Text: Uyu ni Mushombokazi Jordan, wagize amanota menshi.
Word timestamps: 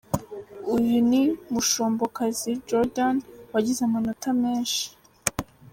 Uyu 0.75 0.97
ni 1.09 1.21
Mushombokazi 1.51 2.51
Jordan, 2.67 3.15
wagize 3.53 3.81
amanota 3.85 4.29
menshi. 4.41 4.83